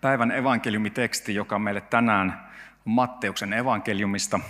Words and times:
päivän 0.00 0.30
evankeliumiteksti, 0.30 1.34
joka 1.34 1.58
meille 1.58 1.80
tänään 1.80 2.48
on 2.86 2.92
Matteuksen 2.92 3.52
evankeliumista, 3.52 4.40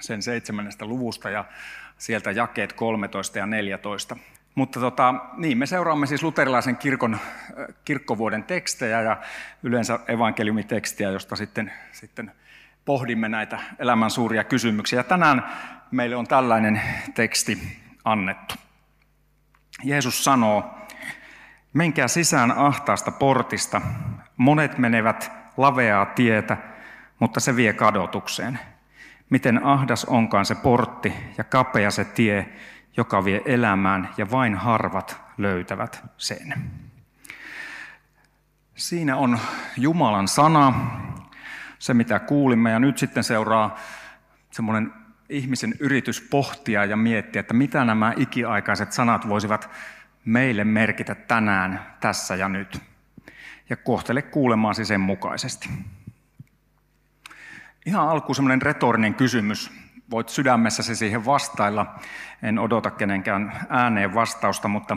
sen 0.00 0.22
seitsemännestä 0.22 0.84
luvusta 0.84 1.30
ja 1.30 1.44
sieltä 1.98 2.30
jakeet 2.30 2.72
13 2.72 3.38
ja 3.38 3.46
14. 3.46 4.16
Mutta 4.54 4.80
tota, 4.80 5.14
niin, 5.36 5.58
me 5.58 5.66
seuraamme 5.66 6.06
siis 6.06 6.22
luterilaisen 6.22 6.76
kirkon, 6.76 7.18
kirkkovuoden 7.84 8.44
tekstejä 8.44 9.00
ja 9.02 9.16
yleensä 9.62 9.98
evankeliumitekstiä, 10.08 11.10
josta 11.10 11.36
sitten, 11.36 11.72
sitten 11.92 12.32
pohdimme 12.84 13.28
näitä 13.28 13.58
elämän 13.78 14.10
suuria 14.10 14.44
kysymyksiä. 14.44 15.02
Tänään 15.02 15.50
meille 15.90 16.16
on 16.16 16.26
tällainen 16.26 16.82
teksti 17.14 17.78
annettu. 18.04 18.54
Jeesus 19.84 20.24
sanoo, 20.24 20.79
Menkää 21.72 22.08
sisään 22.08 22.58
ahtaasta 22.58 23.10
portista. 23.10 23.80
Monet 24.36 24.78
menevät 24.78 25.32
laveaa 25.56 26.06
tietä, 26.06 26.56
mutta 27.18 27.40
se 27.40 27.56
vie 27.56 27.72
kadotukseen. 27.72 28.58
Miten 29.30 29.64
ahdas 29.64 30.04
onkaan 30.04 30.46
se 30.46 30.54
portti 30.54 31.12
ja 31.38 31.44
kapea 31.44 31.90
se 31.90 32.04
tie, 32.04 32.48
joka 32.96 33.24
vie 33.24 33.42
elämään, 33.44 34.08
ja 34.16 34.30
vain 34.30 34.54
harvat 34.54 35.20
löytävät 35.38 36.04
sen. 36.16 36.54
Siinä 38.74 39.16
on 39.16 39.38
Jumalan 39.76 40.28
sana, 40.28 40.74
se 41.78 41.94
mitä 41.94 42.18
kuulimme, 42.18 42.70
ja 42.70 42.78
nyt 42.78 42.98
sitten 42.98 43.24
seuraa 43.24 43.76
semmoinen 44.50 44.92
ihmisen 45.28 45.74
yritys 45.80 46.20
pohtia 46.20 46.84
ja 46.84 46.96
miettiä, 46.96 47.40
että 47.40 47.54
mitä 47.54 47.84
nämä 47.84 48.12
ikiaikaiset 48.16 48.92
sanat 48.92 49.28
voisivat 49.28 49.70
meille 50.24 50.64
merkitä 50.64 51.14
tänään, 51.14 51.86
tässä 52.00 52.36
ja 52.36 52.48
nyt. 52.48 52.80
Ja 53.70 53.76
kohtele 53.76 54.22
kuulemaasi 54.22 54.84
sen 54.84 55.00
mukaisesti. 55.00 55.68
Ihan 57.86 58.08
alkuun 58.08 58.34
semmoinen 58.36 58.62
retorinen 58.62 59.14
kysymys. 59.14 59.70
Voit 60.10 60.28
sydämessäsi 60.28 60.96
siihen 60.96 61.24
vastailla. 61.24 61.94
En 62.42 62.58
odota 62.58 62.90
kenenkään 62.90 63.66
ääneen 63.68 64.14
vastausta, 64.14 64.68
mutta 64.68 64.96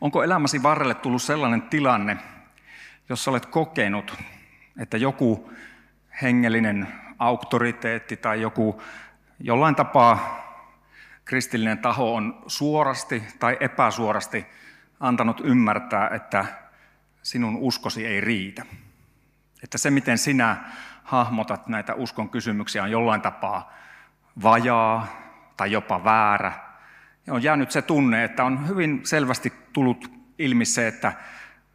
onko 0.00 0.22
elämäsi 0.22 0.62
varrelle 0.62 0.94
tullut 0.94 1.22
sellainen 1.22 1.62
tilanne, 1.62 2.16
jossa 3.08 3.30
olet 3.30 3.46
kokenut, 3.46 4.18
että 4.78 4.96
joku 4.96 5.52
hengellinen 6.22 6.88
auktoriteetti 7.18 8.16
tai 8.16 8.40
joku 8.40 8.82
jollain 9.40 9.74
tapaa 9.74 10.45
kristillinen 11.26 11.78
taho 11.78 12.14
on 12.14 12.42
suorasti 12.46 13.22
tai 13.38 13.56
epäsuorasti 13.60 14.46
antanut 15.00 15.40
ymmärtää, 15.44 16.08
että 16.08 16.44
sinun 17.22 17.56
uskosi 17.56 18.06
ei 18.06 18.20
riitä. 18.20 18.66
Että 19.62 19.78
se, 19.78 19.90
miten 19.90 20.18
sinä 20.18 20.56
hahmotat 21.02 21.66
näitä 21.66 21.94
uskon 21.94 22.28
kysymyksiä, 22.28 22.82
on 22.82 22.90
jollain 22.90 23.20
tapaa 23.20 23.72
vajaa 24.42 25.08
tai 25.56 25.72
jopa 25.72 26.04
väärä. 26.04 26.52
Ja 27.26 27.34
on 27.34 27.42
jäänyt 27.42 27.70
se 27.70 27.82
tunne, 27.82 28.24
että 28.24 28.44
on 28.44 28.68
hyvin 28.68 29.00
selvästi 29.04 29.52
tullut 29.72 30.10
ilmi 30.38 30.64
se, 30.64 30.88
että 30.88 31.12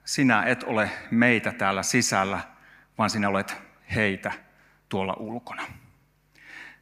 sinä 0.05 0.43
et 0.43 0.63
ole 0.63 0.91
meitä 1.11 1.51
täällä 1.51 1.83
sisällä, 1.83 2.39
vaan 2.97 3.09
sinä 3.09 3.29
olet 3.29 3.57
heitä 3.95 4.31
tuolla 4.89 5.13
ulkona. 5.13 5.63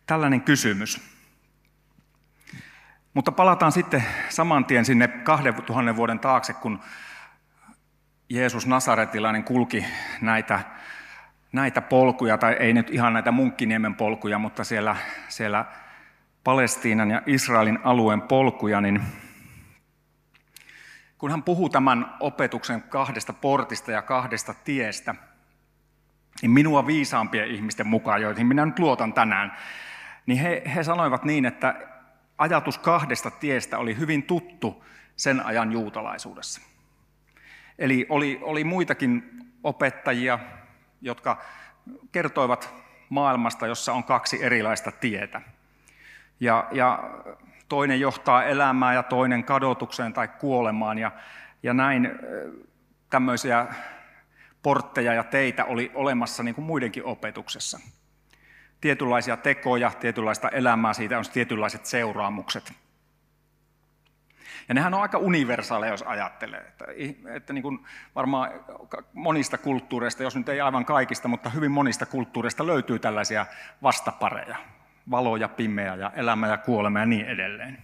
Tällainen 0.06 0.41
kysymys 0.41 1.19
mutta 3.19 3.31
palataan 3.31 3.72
sitten 3.72 4.03
saman 4.30 4.66
tien 4.66 4.85
sinne 4.85 5.07
2000 5.07 5.96
vuoden 5.96 6.19
taakse, 6.19 6.53
kun 6.53 6.80
Jeesus 8.30 8.68
Nasaretilainen 8.68 9.44
kulki 9.44 9.85
näitä, 10.22 10.59
näitä 11.52 11.81
polkuja, 11.81 12.38
tai 12.38 12.53
ei 12.59 12.74
nyt 12.74 12.90
ihan 12.90 13.13
näitä 13.13 13.31
Munkkiniemen 13.31 13.96
polkuja, 13.96 14.40
mutta 14.40 14.63
siellä, 14.63 14.96
siellä 15.28 15.66
Palestiinan 16.44 17.12
ja 17.12 17.22
Israelin 17.25 17.79
alueen 17.84 18.22
polkuja, 18.22 18.81
niin 18.81 19.02
kun 21.18 21.31
hän 21.31 21.44
puhuu 21.44 21.69
tämän 21.69 22.16
opetuksen 22.19 22.81
kahdesta 22.81 23.34
portista 23.34 23.91
ja 23.91 24.02
kahdesta 24.02 24.53
tiestä, 24.63 25.16
niin 26.41 26.52
minua 26.52 26.88
viisaampien 26.88 27.47
ihmisten 27.47 27.88
mukaan, 27.88 28.22
joihin 28.22 28.47
minä 28.47 28.66
nyt 28.66 28.79
luotan 28.79 29.13
tänään, 29.13 29.58
niin 30.25 30.40
he, 30.40 30.62
he 30.75 30.84
sanoivat 30.84 31.24
niin, 31.24 31.46
että 31.46 31.89
ajatus 32.40 32.78
kahdesta 32.78 33.32
tiestä 33.32 33.78
oli 33.78 33.98
hyvin 33.98 34.24
tuttu 34.24 34.86
sen 35.16 35.46
ajan 35.46 35.72
juutalaisuudessa. 35.72 36.62
Eli 37.80 38.06
oli, 38.10 38.40
oli 38.42 38.64
muitakin 38.64 39.40
opettajia, 39.64 40.40
jotka 41.02 41.42
kertoivat 42.12 42.74
maailmasta, 43.10 43.68
jossa 43.68 43.94
on 43.94 44.04
kaksi 44.04 44.44
erilaista 44.44 44.92
tietä. 44.92 45.42
Ja, 46.40 46.68
ja 46.72 47.10
toinen 47.70 48.00
johtaa 48.00 48.44
elämään 48.44 48.96
ja 48.96 49.04
toinen 49.04 49.44
kadotukseen 49.44 50.14
tai 50.14 50.28
kuolemaan. 50.28 50.98
Ja, 50.98 51.12
ja 51.64 51.74
näin 51.74 52.12
tämmöisiä 53.10 53.68
portteja 54.64 55.14
ja 55.14 55.24
teitä 55.24 55.66
oli 55.66 55.92
olemassa 55.94 56.44
niin 56.44 56.56
kuin 56.56 56.66
muidenkin 56.66 57.06
opetuksessa 57.06 57.80
tietynlaisia 58.81 59.38
tekoja, 59.38 59.91
tietynlaista 60.00 60.50
elämää, 60.50 60.94
siitä 60.94 61.17
on 61.17 61.25
tietynlaiset 61.34 61.85
seuraamukset. 61.85 62.73
Ja 64.67 64.75
nehän 64.75 64.94
on 64.94 65.01
aika 65.01 65.17
universaaleja, 65.17 65.94
jos 65.94 66.01
ajattelee. 66.01 66.59
Että, 66.59 66.85
että 67.34 67.53
niin 67.53 67.62
kuin 67.62 67.79
varmaan 68.16 68.51
monista 69.13 69.57
kulttuureista, 69.57 70.23
jos 70.23 70.35
nyt 70.35 70.50
ei 70.50 70.62
aivan 70.62 70.85
kaikista, 70.85 71.28
mutta 71.28 71.50
hyvin 71.50 71.72
monista 71.72 72.06
kulttuureista 72.06 72.67
löytyy 72.67 73.00
tällaisia 73.00 73.45
vastapareja. 73.84 74.57
Valo 75.11 75.35
ja 75.35 75.47
pimeä 75.50 75.96
ja 75.96 76.11
elämä 76.16 76.47
ja 76.47 76.57
kuolema 76.57 77.00
ja 77.00 77.06
niin 77.06 77.25
edelleen. 77.25 77.78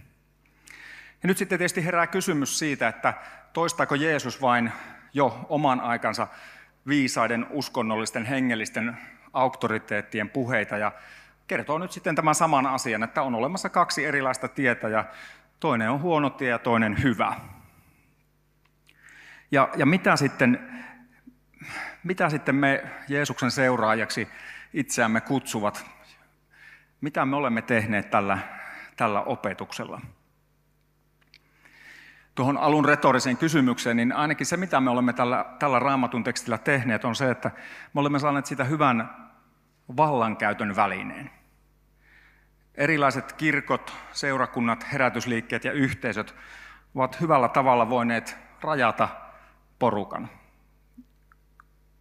Ja 1.22 1.26
nyt 1.26 1.38
sitten 1.38 1.58
tietysti 1.58 1.84
herää 1.84 2.06
kysymys 2.06 2.58
siitä, 2.58 2.88
että 2.88 3.14
toistaako 3.52 3.94
Jeesus 3.94 4.42
vain 4.42 4.72
jo 5.12 5.46
oman 5.48 5.80
aikansa 5.80 6.28
viisaiden 6.86 7.46
uskonnollisten 7.50 8.24
hengellisten 8.24 8.96
auktoriteettien 9.36 10.30
puheita 10.30 10.76
ja 10.76 10.92
kertoo 11.46 11.78
nyt 11.78 11.92
sitten 11.92 12.14
tämän 12.14 12.34
saman 12.34 12.66
asian, 12.66 13.02
että 13.02 13.22
on 13.22 13.34
olemassa 13.34 13.68
kaksi 13.68 14.04
erilaista 14.04 14.48
tietä 14.48 14.88
ja 14.88 15.04
toinen 15.60 15.90
on 15.90 16.02
huono 16.02 16.30
tie 16.30 16.48
ja 16.48 16.58
toinen 16.58 17.02
hyvä. 17.02 17.36
Ja, 19.50 19.68
ja 19.76 19.86
mitä, 19.86 20.16
sitten, 20.16 20.82
mitä 22.04 22.28
sitten 22.30 22.54
me 22.54 22.84
Jeesuksen 23.08 23.50
seuraajaksi 23.50 24.28
itseämme 24.72 25.20
kutsuvat? 25.20 25.86
Mitä 27.00 27.26
me 27.26 27.36
olemme 27.36 27.62
tehneet 27.62 28.10
tällä, 28.10 28.38
tällä 28.96 29.22
opetuksella? 29.22 30.00
Tuohon 32.34 32.58
alun 32.58 32.84
retoriseen 32.84 33.36
kysymykseen, 33.36 33.96
niin 33.96 34.12
ainakin 34.12 34.46
se, 34.46 34.56
mitä 34.56 34.80
me 34.80 34.90
olemme 34.90 35.12
tällä, 35.12 35.44
tällä 35.58 35.78
raamatun 35.78 36.24
tekstillä 36.24 36.58
tehneet, 36.58 37.04
on 37.04 37.16
se, 37.16 37.30
että 37.30 37.50
me 37.94 38.00
olemme 38.00 38.18
saaneet 38.18 38.46
sitä 38.46 38.64
hyvän 38.64 39.25
vallankäytön 39.96 40.76
välineen. 40.76 41.30
Erilaiset 42.74 43.32
kirkot, 43.32 43.92
seurakunnat, 44.12 44.92
herätysliikkeet 44.92 45.64
ja 45.64 45.72
yhteisöt 45.72 46.34
ovat 46.94 47.20
hyvällä 47.20 47.48
tavalla 47.48 47.90
voineet 47.90 48.36
rajata 48.60 49.08
porukan. 49.78 50.30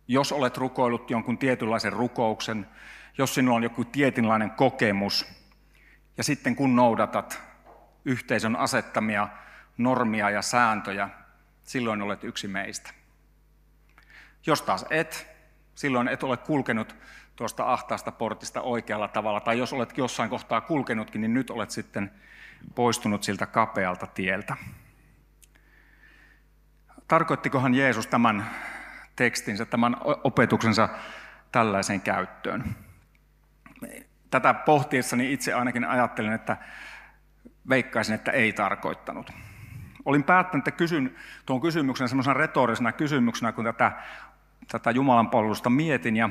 Jos 0.08 0.32
olet 0.32 0.58
rukoillut 0.58 1.12
jonkun 1.12 1.38
tietynlaisen 1.38 1.94
rukouksen, 1.94 2.68
jos 3.18 3.36
sinulla 3.36 3.56
on 3.56 3.64
joku 3.64 3.86
tietynlainen 3.86 4.52
kokemus, 4.52 5.26
ja 6.18 6.24
sitten 6.24 6.56
kun 6.56 6.76
noudatat 6.76 7.42
yhteisön 8.06 8.56
asettamia 8.56 9.28
normia 9.78 10.30
ja 10.30 10.42
sääntöjä, 10.42 11.10
silloin 11.64 12.02
olet 12.02 12.24
yksi 12.24 12.48
meistä. 12.48 12.90
Jos 14.46 14.62
taas 14.62 14.86
et, 14.90 15.35
silloin 15.75 16.07
et 16.07 16.24
ole 16.24 16.38
kulkenut 16.38 16.95
tuosta 17.36 17.74
ahtaasta 17.74 18.12
portista 18.12 18.62
oikealla 18.62 19.07
tavalla, 19.07 19.39
tai 19.39 19.57
jos 19.57 19.74
olet 19.74 19.98
jossain 19.98 20.30
kohtaa 20.30 20.62
kulkenutkin, 20.62 21.22
niin 21.22 21.33
nyt 21.33 21.50
olet 21.50 21.72
sitten 21.72 22.12
poistunut 22.75 23.24
siltä 23.24 23.45
kapealta 23.45 24.07
tieltä. 24.07 24.56
Tarkoittikohan 27.07 27.75
Jeesus 27.75 28.07
tämän 28.07 28.50
tekstinsä, 29.16 29.66
tämän 29.66 29.98
opetuksensa 30.24 30.89
tällaiseen 31.51 32.01
käyttöön. 32.01 32.75
Tätä 34.31 34.54
pohtiessani 34.54 35.33
itse 35.33 35.54
ainakin 35.54 35.86
ajattelin, 35.86 36.33
että 36.33 36.57
veikkaisin, 37.69 38.16
että 38.16 38.31
ei 38.31 38.54
tarkoittanut. 38.54 39.31
Olin 40.06 40.24
päättänyt, 40.24 40.68
että 40.68 40.77
kysyn 40.77 41.16
tuon 41.45 41.62
kysymyksen 41.62 42.10
semmoisena 42.10 42.33
retorisena 42.33 42.92
kysymyksenä, 42.92 43.51
kun 43.51 43.66
tätä, 43.66 43.92
tätä 44.67 44.91
Jumalan 44.91 45.29
palvelusta 45.29 45.69
mietin. 45.69 46.15
Ja 46.15 46.29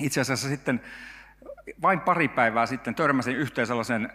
itse 0.00 0.20
asiassa 0.20 0.48
sitten 0.48 0.80
vain 1.82 2.00
pari 2.00 2.28
päivää 2.28 2.66
sitten 2.66 2.94
törmäsin 2.94 3.36
yhteen 3.36 3.66
sellaisen 3.66 4.12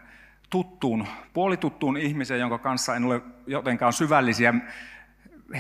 tuttuun, 0.50 1.08
puolituttuun 1.34 1.98
ihmiseen, 1.98 2.40
jonka 2.40 2.58
kanssa 2.58 2.96
en 2.96 3.04
ole 3.04 3.22
jotenkaan 3.48 3.94
syvällisiä 3.94 4.54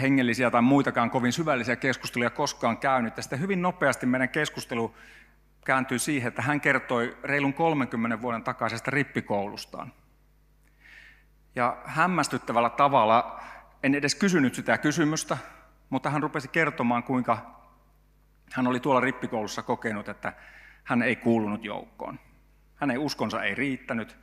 hengellisiä 0.02 0.52
tai 0.52 0.62
muitakaan 0.62 1.10
kovin 1.10 1.34
syvällisiä 1.34 1.76
keskusteluja 1.76 2.30
koskaan 2.30 2.78
käynyt. 2.78 3.18
Ja 3.18 3.24
sitten 3.24 3.40
hyvin 3.40 3.62
nopeasti 3.62 4.06
meidän 4.06 4.30
keskustelu 4.30 4.96
kääntyi 5.66 6.00
siihen, 6.00 6.28
että 6.28 6.42
hän 6.42 6.62
kertoi 6.62 7.18
reilun 7.24 7.54
30 7.54 8.22
vuoden 8.22 8.44
takaisesta 8.44 8.92
rippikoulustaan. 8.92 9.94
Ja 11.56 11.78
hämmästyttävällä 11.86 12.70
tavalla, 12.70 13.44
en 13.84 13.96
edes 13.96 14.16
kysynyt 14.16 14.56
sitä 14.56 14.78
kysymystä, 14.78 15.38
mutta 15.94 16.10
hän 16.10 16.24
rupesi 16.24 16.48
kertomaan, 16.48 17.04
kuinka 17.04 17.62
hän 18.52 18.68
oli 18.68 18.80
tuolla 18.80 19.00
rippikoulussa 19.00 19.62
kokenut, 19.62 20.10
että 20.10 20.34
hän 20.84 21.02
ei 21.02 21.16
kuulunut 21.16 21.66
joukkoon. 21.66 22.20
Hänen 22.76 23.00
uskonsa 23.00 23.44
ei 23.44 23.56
riittänyt. 23.56 24.18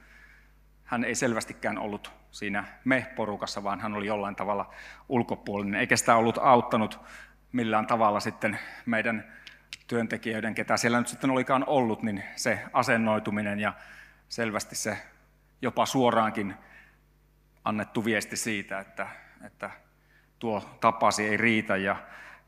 Hän 0.84 1.04
ei 1.04 1.14
selvästikään 1.14 1.78
ollut 1.78 2.12
siinä 2.30 2.64
me-porukassa, 2.84 3.62
vaan 3.62 3.80
hän 3.80 3.94
oli 3.94 4.06
jollain 4.06 4.36
tavalla 4.36 4.74
ulkopuolinen, 5.08 5.80
eikä 5.80 5.96
sitä 5.96 6.16
ollut 6.16 6.38
auttanut 6.38 7.00
millään 7.52 7.86
tavalla 7.86 8.20
sitten 8.20 8.58
meidän 8.86 9.32
työntekijöiden, 9.86 10.54
ketä 10.54 10.76
siellä 10.76 10.98
nyt 10.98 11.08
sitten 11.08 11.30
olikaan 11.30 11.64
ollut, 11.66 12.02
niin 12.02 12.22
se 12.36 12.64
asennoituminen 12.72 13.60
ja 13.60 13.72
selvästi 14.28 14.76
se 14.76 14.98
jopa 15.62 15.86
suoraankin 15.86 16.54
annettu 17.64 18.04
viesti 18.04 18.36
siitä, 18.36 18.80
että, 18.80 19.08
että 19.44 19.70
tuo 20.40 20.62
tapasi 20.80 21.28
ei 21.28 21.36
riitä. 21.36 21.76
Ja, 21.76 21.96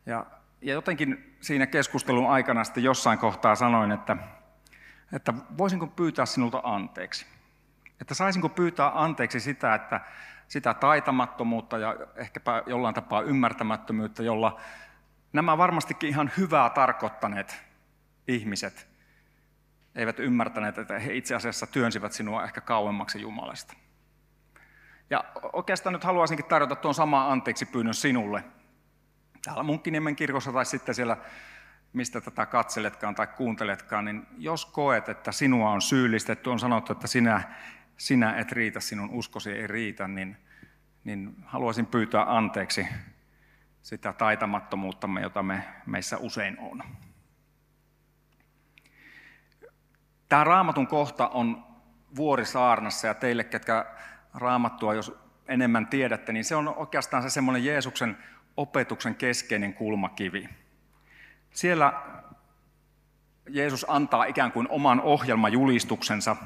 ja, 0.06 0.26
ja 0.62 0.72
jotenkin 0.74 1.36
siinä 1.40 1.66
keskustelun 1.66 2.30
aikana 2.30 2.64
sitten 2.64 2.84
jossain 2.84 3.18
kohtaa 3.18 3.54
sanoin, 3.54 3.92
että, 3.92 4.16
että 5.12 5.34
voisinko 5.58 5.86
pyytää 5.86 6.26
sinulta 6.26 6.60
anteeksi. 6.64 7.26
Että 8.00 8.14
saisinko 8.14 8.48
pyytää 8.48 9.02
anteeksi 9.02 9.40
sitä, 9.40 9.74
että 9.74 10.00
sitä 10.48 10.74
taitamattomuutta 10.74 11.78
ja 11.78 11.96
ehkäpä 12.16 12.62
jollain 12.66 12.94
tapaa 12.94 13.22
ymmärtämättömyyttä, 13.22 14.22
jolla 14.22 14.60
nämä 15.32 15.58
varmastikin 15.58 16.08
ihan 16.08 16.30
hyvää 16.36 16.70
tarkoittaneet 16.70 17.64
ihmiset 18.28 18.92
eivät 19.94 20.18
ymmärtäneet, 20.18 20.78
että 20.78 20.98
he 20.98 21.14
itse 21.14 21.34
asiassa 21.34 21.66
työnsivät 21.66 22.12
sinua 22.12 22.44
ehkä 22.44 22.60
kauemmaksi 22.60 23.20
Jumalasta. 23.20 23.74
Ja 25.12 25.24
oikeastaan 25.52 25.92
nyt 25.92 26.04
haluaisinkin 26.04 26.46
tarjota 26.46 26.76
tuon 26.76 26.94
saman 26.94 27.30
anteeksi 27.30 27.66
pyynnön 27.66 27.94
sinulle. 27.94 28.44
Täällä 29.44 29.62
Munkkiniemen 29.62 30.16
kirkossa 30.16 30.52
tai 30.52 30.66
sitten 30.66 30.94
siellä, 30.94 31.16
mistä 31.92 32.20
tätä 32.20 32.46
katseletkaan 32.46 33.14
tai 33.14 33.26
kuunteletkaan, 33.26 34.04
niin 34.04 34.26
jos 34.38 34.66
koet, 34.66 35.08
että 35.08 35.32
sinua 35.32 35.70
on 35.70 35.82
syyllistetty, 35.82 36.50
on 36.50 36.58
sanottu, 36.58 36.92
että 36.92 37.06
sinä, 37.06 37.42
sinä 37.96 38.36
et 38.36 38.52
riitä, 38.52 38.80
sinun 38.80 39.10
uskosi 39.10 39.52
ei 39.52 39.66
riitä, 39.66 40.08
niin, 40.08 40.36
niin 41.04 41.36
haluaisin 41.44 41.86
pyytää 41.86 42.36
anteeksi 42.36 42.86
sitä 43.82 44.12
taitamattomuuttamme, 44.12 45.20
jota 45.20 45.42
me, 45.42 45.64
meissä 45.86 46.18
usein 46.18 46.58
on. 46.58 46.82
Tämä 50.28 50.44
raamatun 50.44 50.86
kohta 50.86 51.28
on 51.28 51.64
vuorisaarnassa 52.16 53.06
ja 53.06 53.14
teille, 53.14 53.44
ketkä 53.44 53.86
raamattua, 54.34 54.94
jos 54.94 55.18
enemmän 55.48 55.86
tiedätte, 55.86 56.32
niin 56.32 56.44
se 56.44 56.56
on 56.56 56.68
oikeastaan 56.68 57.22
se 57.22 57.30
semmoinen 57.30 57.64
Jeesuksen 57.64 58.18
opetuksen 58.56 59.14
keskeinen 59.14 59.74
kulmakivi. 59.74 60.48
Siellä 61.50 62.02
Jeesus 63.48 63.86
antaa 63.88 64.24
ikään 64.24 64.52
kuin 64.52 64.66
oman 64.70 65.00
ohjelmajulistuksensa, 65.00 66.36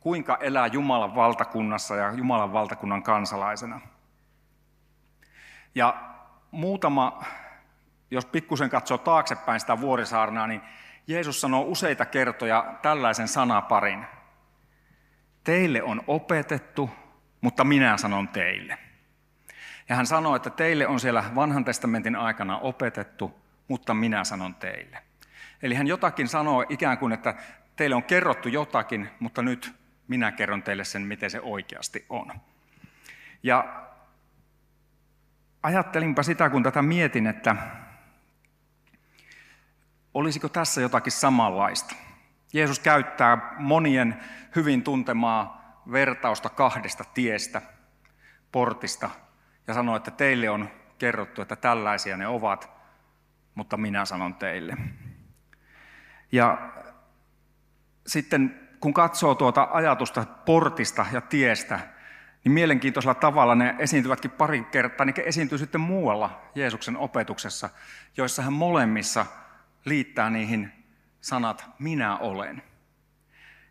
kuinka 0.00 0.36
elää 0.40 0.66
Jumalan 0.66 1.14
valtakunnassa 1.14 1.96
ja 1.96 2.12
Jumalan 2.12 2.52
valtakunnan 2.52 3.02
kansalaisena. 3.02 3.80
Ja 5.74 6.02
muutama, 6.50 7.24
jos 8.10 8.26
pikkusen 8.26 8.70
katsoo 8.70 8.98
taaksepäin 8.98 9.60
sitä 9.60 9.80
vuorisaarnaa, 9.80 10.46
niin 10.46 10.60
Jeesus 11.06 11.40
sanoo 11.40 11.62
useita 11.62 12.04
kertoja 12.04 12.74
tällaisen 12.82 13.28
sanaparin. 13.28 14.06
Teille 15.44 15.82
on 15.82 16.02
opetettu, 16.06 16.90
mutta 17.42 17.64
minä 17.64 17.96
sanon 17.96 18.28
teille. 18.28 18.78
Ja 19.88 19.96
hän 19.96 20.06
sanoo, 20.06 20.36
että 20.36 20.50
teille 20.50 20.86
on 20.86 21.00
siellä 21.00 21.24
vanhan 21.34 21.64
testamentin 21.64 22.16
aikana 22.16 22.58
opetettu, 22.58 23.42
mutta 23.68 23.94
minä 23.94 24.24
sanon 24.24 24.54
teille. 24.54 24.98
Eli 25.62 25.74
hän 25.74 25.86
jotakin 25.86 26.28
sanoo 26.28 26.64
ikään 26.68 26.98
kuin, 26.98 27.12
että 27.12 27.34
teille 27.76 27.96
on 27.96 28.02
kerrottu 28.02 28.48
jotakin, 28.48 29.08
mutta 29.20 29.42
nyt 29.42 29.74
minä 30.08 30.32
kerron 30.32 30.62
teille 30.62 30.84
sen, 30.84 31.02
miten 31.02 31.30
se 31.30 31.40
oikeasti 31.40 32.06
on. 32.08 32.32
Ja 33.42 33.82
ajattelinpa 35.62 36.22
sitä, 36.22 36.50
kun 36.50 36.62
tätä 36.62 36.82
mietin, 36.82 37.26
että 37.26 37.56
olisiko 40.14 40.48
tässä 40.48 40.80
jotakin 40.80 41.12
samanlaista. 41.12 41.94
Jeesus 42.52 42.78
käyttää 42.78 43.54
monien 43.58 44.20
hyvin 44.56 44.82
tuntemaa 44.82 45.61
vertausta 45.92 46.48
kahdesta 46.48 47.04
tiestä, 47.14 47.62
portista, 48.52 49.10
ja 49.66 49.74
sanoo, 49.74 49.96
että 49.96 50.10
teille 50.10 50.50
on 50.50 50.68
kerrottu, 50.98 51.42
että 51.42 51.56
tällaisia 51.56 52.16
ne 52.16 52.26
ovat, 52.26 52.70
mutta 53.54 53.76
minä 53.76 54.04
sanon 54.04 54.34
teille. 54.34 54.76
Ja 56.32 56.72
sitten 58.06 58.68
kun 58.80 58.94
katsoo 58.94 59.34
tuota 59.34 59.68
ajatusta 59.72 60.24
portista 60.44 61.06
ja 61.12 61.20
tiestä, 61.20 61.80
niin 62.44 62.52
mielenkiintoisella 62.52 63.14
tavalla 63.14 63.54
ne 63.54 63.74
esiintyvätkin 63.78 64.30
pari 64.30 64.64
kertaa, 64.64 65.06
niin 65.06 65.14
esiintyy 65.24 65.58
sitten 65.58 65.80
muualla 65.80 66.42
Jeesuksen 66.54 66.96
opetuksessa, 66.96 67.70
joissa 68.16 68.42
hän 68.42 68.52
molemmissa 68.52 69.26
liittää 69.84 70.30
niihin 70.30 70.72
sanat 71.20 71.66
minä 71.78 72.16
olen. 72.16 72.62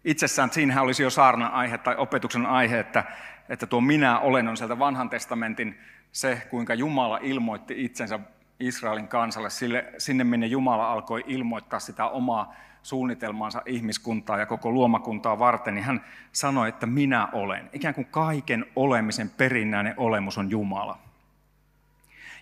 Itsessään 0.05 0.51
siinähän 0.51 0.83
olisi 0.83 1.03
jo 1.03 1.09
saarna 1.09 1.47
aihe 1.47 1.77
tai 1.77 1.95
opetuksen 1.97 2.45
aihe, 2.45 2.79
että, 2.79 3.03
että 3.49 3.67
tuo 3.67 3.81
minä 3.81 4.19
olen 4.19 4.47
on 4.47 4.57
sieltä 4.57 4.79
vanhan 4.79 5.09
testamentin 5.09 5.79
se, 6.11 6.41
kuinka 6.49 6.73
Jumala 6.73 7.19
ilmoitti 7.21 7.85
itsensä 7.85 8.19
Israelin 8.59 9.07
kansalle 9.07 9.49
sille, 9.49 9.93
sinne, 9.97 10.23
minne 10.23 10.47
Jumala 10.47 10.91
alkoi 10.91 11.23
ilmoittaa 11.27 11.79
sitä 11.79 12.07
omaa 12.07 12.55
suunnitelmaansa 12.83 13.61
ihmiskuntaa 13.65 14.39
ja 14.39 14.45
koko 14.45 14.71
luomakuntaa 14.71 15.39
varten, 15.39 15.75
niin 15.75 15.83
hän 15.83 16.05
sanoi, 16.31 16.69
että 16.69 16.85
minä 16.85 17.27
olen. 17.33 17.69
Ikään 17.73 17.93
kuin 17.93 18.05
kaiken 18.05 18.65
olemisen 18.75 19.29
perinnäinen 19.29 19.93
olemus 19.97 20.37
on 20.37 20.49
Jumala. 20.49 20.97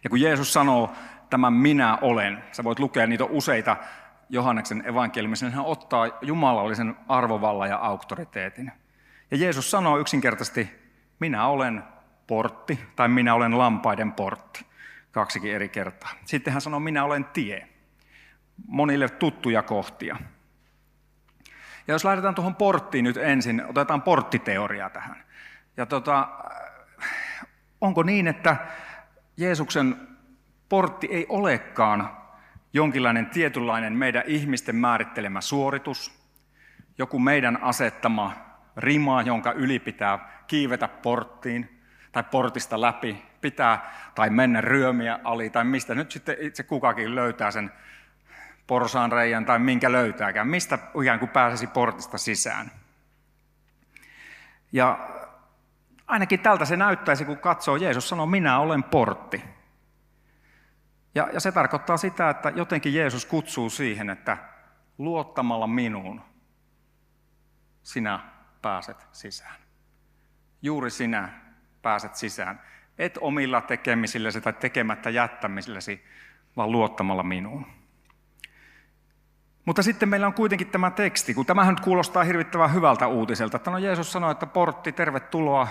Ja 0.03 0.09
kun 0.09 0.21
Jeesus 0.21 0.53
sanoo 0.53 0.91
tämän 1.29 1.53
minä 1.53 1.97
olen, 2.01 2.43
sä 2.51 2.63
voit 2.63 2.79
lukea 2.79 3.07
niitä 3.07 3.23
useita 3.23 3.77
Johanneksen 4.29 4.83
evankeliumissa, 4.87 5.45
niin 5.45 5.55
hän 5.55 5.65
ottaa 5.65 6.07
jumalallisen 6.21 6.95
arvovallan 7.07 7.69
ja 7.69 7.77
auktoriteetin. 7.77 8.71
Ja 9.31 9.37
Jeesus 9.37 9.71
sanoo 9.71 9.97
yksinkertaisesti, 9.97 10.69
minä 11.19 11.47
olen 11.47 11.83
portti, 12.27 12.79
tai 12.95 13.07
minä 13.07 13.33
olen 13.33 13.57
lampaiden 13.57 14.11
portti. 14.11 14.65
Kaksikin 15.11 15.55
eri 15.55 15.69
kertaa. 15.69 16.09
Sitten 16.25 16.53
hän 16.53 16.61
sanoo, 16.61 16.79
minä 16.79 17.03
olen 17.03 17.25
tie. 17.25 17.67
Monille 18.67 19.09
tuttuja 19.09 19.63
kohtia. 19.63 20.17
Ja 21.87 21.93
jos 21.93 22.05
lähdetään 22.05 22.35
tuohon 22.35 22.55
porttiin 22.55 23.03
nyt 23.03 23.17
ensin, 23.17 23.65
otetaan 23.65 24.01
porttiteoria 24.01 24.89
tähän. 24.89 25.23
Ja 25.77 25.85
tota, 25.85 26.29
onko 27.81 28.03
niin, 28.03 28.27
että 28.27 28.57
Jeesuksen 29.37 30.07
portti 30.69 31.07
ei 31.11 31.25
olekaan 31.29 32.18
jonkinlainen 32.73 33.25
tietynlainen 33.25 33.93
meidän 33.93 34.23
ihmisten 34.25 34.75
määrittelemä 34.75 35.41
suoritus, 35.41 36.19
joku 36.97 37.19
meidän 37.19 37.63
asettama 37.63 38.33
rima, 38.77 39.21
jonka 39.21 39.51
yli 39.51 39.79
pitää 39.79 40.43
kiivetä 40.47 40.87
porttiin 40.87 41.81
tai 42.11 42.23
portista 42.23 42.81
läpi, 42.81 43.25
pitää 43.41 43.93
tai 44.15 44.29
mennä 44.29 44.61
ryömiä 44.61 45.19
ali 45.23 45.49
tai 45.49 45.63
mistä 45.63 45.95
nyt 45.95 46.11
sitten 46.11 46.35
itse 46.39 46.63
kukakin 46.63 47.15
löytää 47.15 47.51
sen 47.51 47.71
porsaan 48.67 49.11
reijän 49.11 49.45
tai 49.45 49.59
minkä 49.59 49.91
löytääkään, 49.91 50.47
mistä 50.47 50.79
ikään 51.01 51.19
kuin 51.19 51.29
pääsisi 51.29 51.67
portista 51.67 52.17
sisään. 52.17 52.71
Ja 54.71 55.09
ainakin 56.07 56.39
tältä 56.39 56.65
se 56.65 56.77
näyttäisi, 56.77 57.25
kun 57.25 57.37
katsoo, 57.37 57.75
Jeesus 57.75 58.09
sanoo, 58.09 58.25
minä 58.25 58.59
olen 58.59 58.83
portti. 58.83 59.43
Ja, 61.15 61.29
ja 61.33 61.39
se 61.39 61.51
tarkoittaa 61.51 61.97
sitä, 61.97 62.29
että 62.29 62.49
jotenkin 62.49 62.93
Jeesus 62.93 63.25
kutsuu 63.25 63.69
siihen, 63.69 64.09
että 64.09 64.37
luottamalla 64.97 65.67
minuun 65.67 66.21
sinä 67.83 68.19
pääset 68.61 69.07
sisään. 69.11 69.55
Juuri 70.61 70.89
sinä 70.89 71.29
pääset 71.81 72.15
sisään. 72.15 72.61
Et 72.97 73.17
omilla 73.21 73.61
tekemisillesi 73.61 74.41
tai 74.41 74.53
tekemättä 74.53 75.09
jättämisillesi, 75.09 76.03
vaan 76.57 76.71
luottamalla 76.71 77.23
minuun. 77.23 77.65
Mutta 79.65 79.83
sitten 79.83 80.09
meillä 80.09 80.27
on 80.27 80.33
kuitenkin 80.33 80.67
tämä 80.67 80.91
teksti, 80.91 81.33
kun 81.33 81.45
tämähän 81.45 81.75
nyt 81.75 81.83
kuulostaa 81.83 82.23
hirvittävän 82.23 82.73
hyvältä 82.73 83.07
uutiselta, 83.07 83.57
että 83.57 83.71
no 83.71 83.77
Jeesus 83.77 84.11
sanoi, 84.11 84.31
että 84.31 84.45
portti, 84.45 84.91
tervetuloa, 84.91 85.67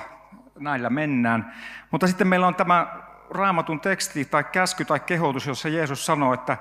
näillä 0.58 0.90
mennään. 0.90 1.54
Mutta 1.90 2.06
sitten 2.06 2.28
meillä 2.28 2.46
on 2.46 2.54
tämä 2.54 3.07
raamatun 3.30 3.80
teksti 3.80 4.24
tai 4.24 4.44
käsky 4.44 4.84
tai 4.84 5.00
kehotus, 5.00 5.46
jossa 5.46 5.68
Jeesus 5.68 6.06
sanoo, 6.06 6.34
että 6.34 6.56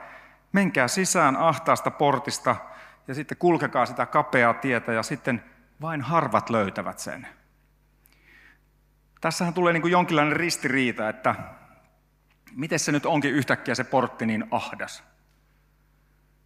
menkää 0.51 0.87
sisään 0.87 1.35
ahtaasta 1.35 1.91
portista 1.91 2.55
ja 3.07 3.13
sitten 3.13 3.37
kulkekaa 3.37 3.85
sitä 3.85 4.05
kapeaa 4.05 4.53
tietä 4.53 4.93
ja 4.93 5.03
sitten 5.03 5.43
vain 5.81 6.01
harvat 6.01 6.49
löytävät 6.49 6.99
sen. 6.99 7.27
Tässähän 9.21 9.53
tulee 9.53 9.73
niin 9.73 9.81
kuin 9.81 9.91
jonkinlainen 9.91 10.35
ristiriita, 10.35 11.09
että 11.09 11.35
miten 12.51 12.79
se 12.79 12.91
nyt 12.91 13.05
onkin 13.05 13.31
yhtäkkiä 13.31 13.75
se 13.75 13.83
portti 13.83 14.25
niin 14.25 14.47
ahdas. 14.51 15.03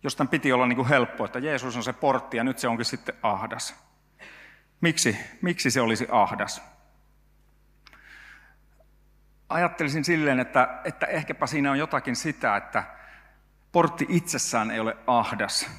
Jostain 0.04 0.30
piti 0.30 0.54
olla 0.54 0.68
niin 0.68 0.76
kuin 0.76 0.88
helppo, 0.88 1.26
että 1.26 1.40
Jeesus 1.40 1.78
on 1.78 1.84
se 1.84 1.94
portti 1.94 2.38
ja 2.38 2.44
nyt 2.44 2.60
se 2.60 2.68
onkin 2.68 2.86
sitten 2.86 3.16
ahdas. 3.22 3.76
Miksi, 4.82 5.18
miksi 5.42 5.72
se 5.72 5.82
olisi 5.82 6.08
ahdas? 6.12 6.62
Ajattelisin 9.52 10.04
silleen, 10.04 10.40
että, 10.40 10.82
että 10.84 11.06
ehkäpä 11.06 11.48
siinä 11.48 11.72
on 11.72 11.80
jotakin 11.80 12.16
sitä, 12.16 12.58
että 12.58 12.84
portti 13.72 14.06
itsessään 14.10 14.72
ei 14.72 14.80
ole 14.80 14.98
ahdas. 15.08 15.70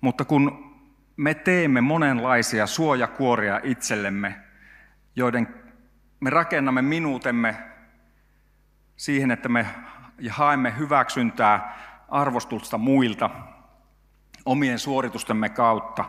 Mutta 0.00 0.24
kun 0.24 0.74
me 1.16 1.34
teemme 1.34 1.80
monenlaisia 1.80 2.66
suojakuoria 2.66 3.60
itsellemme, 3.62 4.34
joiden 5.16 5.54
me 6.20 6.30
rakennamme 6.30 6.82
minuutemme 6.82 7.56
siihen, 8.96 9.30
että 9.30 9.48
me 9.48 9.66
haemme 10.30 10.74
hyväksyntää 10.78 11.78
arvostusta 12.08 12.78
muilta 12.78 13.30
omien 14.46 14.78
suoritustemme 14.78 15.48
kautta. 15.48 16.04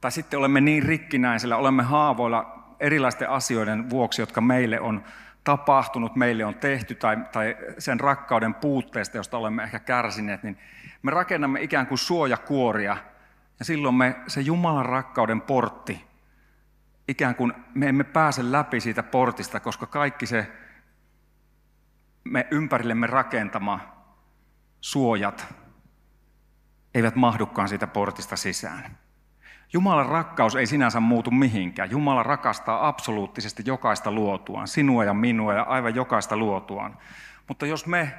Tai 0.00 0.12
sitten 0.12 0.38
olemme 0.38 0.60
niin 0.60 0.82
rikkinäisillä, 0.82 1.56
olemme 1.56 1.82
haavoilla 1.82 2.64
erilaisten 2.80 3.30
asioiden 3.30 3.90
vuoksi, 3.90 4.22
jotka 4.22 4.40
meille 4.40 4.80
on 4.80 5.04
tapahtunut, 5.44 6.16
meille 6.16 6.44
on 6.44 6.54
tehty, 6.54 6.94
tai, 6.94 7.16
tai 7.32 7.56
sen 7.78 8.00
rakkauden 8.00 8.54
puutteesta, 8.54 9.16
josta 9.16 9.38
olemme 9.38 9.62
ehkä 9.62 9.78
kärsineet, 9.78 10.42
niin 10.42 10.58
me 11.02 11.10
rakennamme 11.10 11.62
ikään 11.62 11.86
kuin 11.86 11.98
suojakuoria, 11.98 12.96
ja 13.58 13.64
silloin 13.64 13.94
me, 13.94 14.16
se 14.26 14.40
Jumalan 14.40 14.86
rakkauden 14.86 15.40
portti, 15.40 16.04
ikään 17.08 17.34
kuin 17.34 17.52
me 17.74 17.88
emme 17.88 18.04
pääse 18.04 18.52
läpi 18.52 18.80
siitä 18.80 19.02
portista, 19.02 19.60
koska 19.60 19.86
kaikki 19.86 20.26
se 20.26 20.52
me 22.24 22.46
ympärillemme 22.50 23.06
rakentama 23.06 24.04
suojat 24.80 25.54
eivät 26.94 27.14
mahdukaan 27.14 27.68
siitä 27.68 27.86
portista 27.86 28.36
sisään. 28.36 28.98
Jumalan 29.72 30.06
rakkaus 30.06 30.56
ei 30.56 30.66
sinänsä 30.66 31.00
muutu 31.00 31.30
mihinkään. 31.30 31.90
Jumala 31.90 32.22
rakastaa 32.22 32.88
absoluuttisesti 32.88 33.62
jokaista 33.66 34.10
luotuaan, 34.10 34.68
sinua 34.68 35.04
ja 35.04 35.14
minua 35.14 35.54
ja 35.54 35.62
aivan 35.62 35.94
jokaista 35.94 36.36
luotuaan. 36.36 36.98
Mutta 37.48 37.66
jos 37.66 37.86
me 37.86 38.14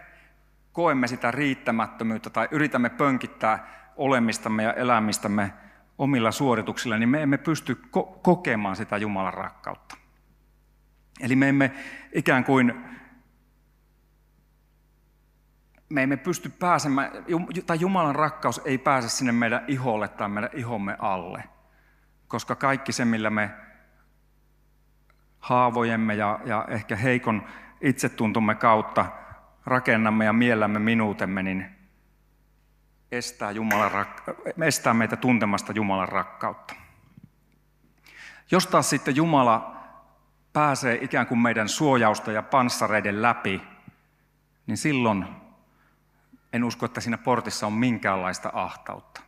koemme 0.71 1.07
sitä 1.07 1.31
riittämättömyyttä 1.31 2.29
tai 2.29 2.47
yritämme 2.51 2.89
pönkittää 2.89 3.67
olemistamme 3.95 4.63
ja 4.63 4.73
elämistämme 4.73 5.53
omilla 5.97 6.31
suorituksilla, 6.31 6.97
niin 6.97 7.09
me 7.09 7.23
emme 7.23 7.37
pysty 7.37 7.81
ko- 7.97 8.19
kokemaan 8.21 8.75
sitä 8.75 8.97
Jumalan 8.97 9.33
rakkautta. 9.33 9.97
Eli 11.21 11.35
me 11.35 11.49
emme 11.49 11.71
ikään 12.13 12.43
kuin 12.43 12.85
me 15.93 16.03
emme 16.03 16.17
pysty 16.17 16.49
pääsemään, 16.49 17.11
tai 17.65 17.79
Jumalan 17.79 18.15
rakkaus 18.15 18.61
ei 18.65 18.77
pääse 18.77 19.09
sinne 19.09 19.31
meidän 19.31 19.63
iholle 19.67 20.07
tai 20.07 20.29
meidän 20.29 20.49
ihomme 20.53 20.95
alle. 20.99 21.43
Koska 22.27 22.55
kaikki 22.55 22.91
se, 22.91 23.05
millä 23.05 23.29
me 23.29 23.51
haavojemme 25.39 26.15
ja, 26.15 26.39
ja 26.45 26.65
ehkä 26.69 26.95
heikon 26.95 27.47
itsetuntomme 27.81 28.55
kautta 28.55 29.05
rakennamme 29.65 30.25
ja 30.25 30.33
miellämme 30.33 30.79
minuutemme, 30.79 31.43
niin 31.43 31.65
estää, 33.11 33.51
Jumalan 33.51 33.91
rak- 33.91 34.63
estää 34.65 34.93
meitä 34.93 35.15
tuntemasta 35.15 35.73
Jumalan 35.75 36.09
rakkautta. 36.09 36.73
Jos 38.51 38.67
taas 38.67 38.89
sitten 38.89 39.15
Jumala 39.15 39.83
pääsee 40.53 40.97
ikään 41.01 41.27
kuin 41.27 41.39
meidän 41.39 41.69
suojausta 41.69 42.31
ja 42.31 42.43
panssareiden 42.43 43.21
läpi, 43.21 43.61
niin 44.67 44.77
silloin 44.77 45.42
en 46.53 46.63
usko, 46.63 46.85
että 46.85 47.01
siinä 47.01 47.17
portissa 47.17 47.67
on 47.67 47.73
minkäänlaista 47.73 48.49
ahtautta. 48.53 49.21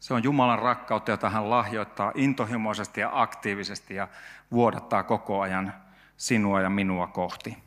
Se 0.00 0.14
on 0.14 0.22
Jumalan 0.22 0.58
rakkautta, 0.58 1.10
jota 1.10 1.30
hän 1.30 1.50
lahjoittaa 1.50 2.12
intohimoisesti 2.14 3.00
ja 3.00 3.10
aktiivisesti 3.12 3.94
ja 3.94 4.08
vuodattaa 4.52 5.02
koko 5.02 5.40
ajan 5.40 5.74
sinua 6.16 6.60
ja 6.60 6.70
minua 6.70 7.06
kohti. 7.06 7.58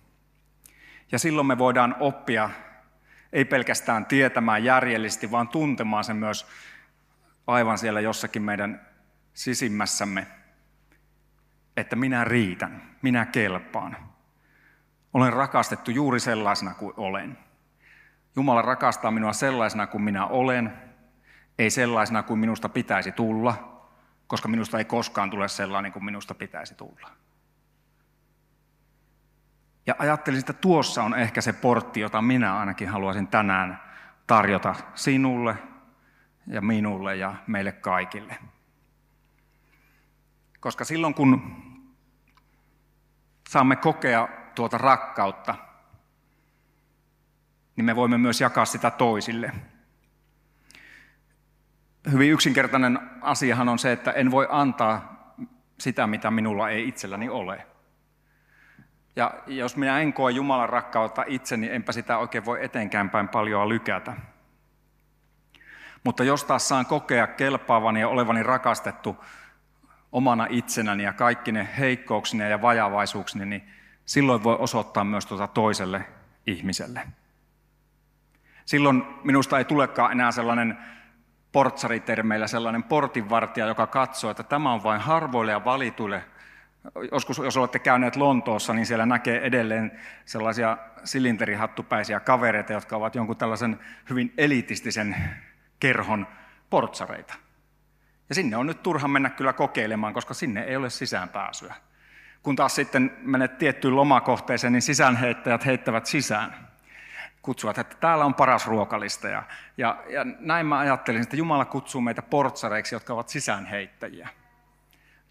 Ja 1.12 1.19
silloin 1.19 1.47
me 1.47 1.57
voidaan 1.57 1.95
oppia 2.00 2.50
ei 3.33 3.45
pelkästään 3.45 4.05
tietämään 4.05 4.63
järjellisesti, 4.63 5.31
vaan 5.31 5.47
tuntemaan 5.47 6.03
sen 6.03 6.17
myös 6.17 6.47
aivan 7.47 7.77
siellä 7.77 8.01
jossakin 8.01 8.41
meidän 8.41 8.88
sisimmässämme, 9.33 10.27
että 11.77 11.95
minä 11.95 12.24
riitän, 12.24 12.95
minä 13.01 13.25
kelpaan. 13.25 13.97
Olen 15.13 15.33
rakastettu 15.33 15.91
juuri 15.91 16.19
sellaisena 16.19 16.74
kuin 16.74 16.93
olen. 16.97 17.44
Jumala 18.35 18.61
rakastaa 18.61 19.11
minua 19.11 19.33
sellaisena 19.33 19.87
kuin 19.87 20.01
minä 20.01 20.25
olen, 20.25 20.73
ei 21.59 21.69
sellaisena 21.69 22.23
kuin 22.23 22.39
minusta 22.39 22.69
pitäisi 22.69 23.11
tulla, 23.11 23.81
koska 24.27 24.47
minusta 24.47 24.77
ei 24.77 24.85
koskaan 24.85 25.29
tule 25.29 25.47
sellainen 25.47 25.91
kuin 25.91 26.05
minusta 26.05 26.33
pitäisi 26.33 26.75
tulla. 26.75 27.09
Ja 29.85 29.95
ajattelin, 29.99 30.39
että 30.39 30.53
tuossa 30.53 31.03
on 31.03 31.19
ehkä 31.19 31.41
se 31.41 31.53
portti, 31.53 31.99
jota 31.99 32.21
minä 32.21 32.59
ainakin 32.59 32.89
haluaisin 32.89 33.27
tänään 33.27 33.83
tarjota 34.27 34.75
sinulle 34.95 35.57
ja 36.47 36.61
minulle 36.61 37.15
ja 37.15 37.35
meille 37.47 37.71
kaikille. 37.71 38.37
Koska 40.59 40.83
silloin 40.83 41.13
kun 41.13 41.55
saamme 43.49 43.75
kokea 43.75 44.27
tuota 44.55 44.77
rakkautta, 44.77 45.55
niin 47.75 47.86
me 47.86 47.96
voimme 47.96 48.17
myös 48.17 48.41
jakaa 48.41 48.65
sitä 48.65 48.91
toisille. 48.91 49.51
Hyvin 52.12 52.32
yksinkertainen 52.32 53.00
asiahan 53.22 53.70
on 53.70 53.79
se, 53.79 53.91
että 53.91 54.12
en 54.12 54.32
voi 54.32 54.48
antaa 54.50 55.15
sitä, 55.79 56.08
mitä 56.08 56.32
minulla 56.32 56.70
ei 56.70 56.88
itselläni 56.88 57.29
ole. 57.29 57.67
Ja 59.15 59.34
jos 59.48 59.77
minä 59.77 60.00
en 60.00 60.13
koe 60.13 60.32
Jumalan 60.32 60.70
rakkautta 60.70 61.24
itse, 61.27 61.58
niin 61.58 61.74
enpä 61.74 61.91
sitä 61.91 62.17
oikein 62.17 62.46
voi 62.46 62.65
etenkään 62.65 63.10
päin 63.10 63.27
paljon 63.27 63.70
lykätä. 63.70 64.13
Mutta 66.03 66.24
jos 66.24 66.44
taas 66.44 66.67
saan 66.67 66.86
kokea 66.86 67.27
kelpaavani 67.27 68.00
ja 68.00 68.08
olevani 68.08 68.44
rakastettu 68.44 69.25
omana 70.12 70.48
itsenäni 70.50 71.03
ja 71.03 71.13
kaikki 71.13 71.51
ne 71.51 71.67
heikkouksine 71.79 72.50
ja 72.50 72.62
vajavaisuuksine, 72.62 73.46
niin 73.46 73.70
silloin 74.05 74.44
voi 74.44 74.55
osoittaa 74.60 75.03
myös 75.03 75.25
tuota 75.25 75.48
toiselle 75.48 76.05
ihmiselle. 76.48 77.08
Silloin 78.65 79.03
minusta 79.24 79.57
ei 79.57 79.65
tulekaan 79.65 80.12
enää 80.12 80.31
sellainen 80.31 80.77
portsaritermeillä 81.51 82.48
sellainen 82.48 82.84
portinvartija, 82.84 83.67
joka 83.67 83.88
katsoo, 83.88 84.31
että 84.31 84.43
tämä 84.43 84.74
on 84.74 84.84
vain 84.84 85.01
harvoille 85.01 85.51
ja 85.51 85.65
valituille. 85.65 86.24
Joskus, 87.12 87.38
jos 87.38 87.57
olette 87.57 87.79
käyneet 87.79 88.15
Lontoossa, 88.15 88.74
niin 88.74 88.86
siellä 88.86 89.05
näkee 89.05 89.41
edelleen 89.41 90.00
sellaisia 90.25 90.77
silinterihattupäisiä 91.03 92.19
kavereita, 92.19 92.74
jotka 92.74 92.95
ovat 92.95 93.15
jonkun 93.15 93.38
tällaisen 93.38 93.79
hyvin 94.10 94.34
elitistisen 94.38 95.15
kerhon 95.79 96.27
portsareita. 96.69 97.34
Ja 98.29 98.36
sinne 98.36 98.57
on 98.57 98.67
nyt 98.67 98.84
turha 98.84 99.07
mennä 99.07 99.29
kyllä 99.29 99.53
kokeilemaan, 99.53 100.13
koska 100.13 100.34
sinne 100.34 100.62
ei 100.62 100.75
ole 100.75 100.89
sisäänpääsyä. 100.89 101.75
Kun 102.43 102.55
taas 102.55 102.75
sitten 102.75 103.17
menet 103.22 103.57
tiettyyn 103.57 103.95
lomakohteeseen, 103.95 104.74
niin 104.74 104.81
sisäänheittäjät 104.81 105.65
heittävät 105.65 106.05
sisään 106.05 106.67
kutsuvat, 107.45 107.77
että 107.77 107.95
täällä 107.99 108.25
on 108.25 108.33
paras 108.33 108.67
ruokalista. 108.67 109.27
Ja, 109.27 109.43
ja, 109.77 110.03
ja 110.09 110.25
näin 110.39 110.65
mä 110.65 110.79
ajattelin, 110.79 111.21
että 111.21 111.35
Jumala 111.35 111.65
kutsuu 111.65 112.01
meitä 112.01 112.21
portsareiksi, 112.21 112.95
jotka 112.95 113.13
ovat 113.13 113.29
sisäänheittäjiä. 113.29 114.29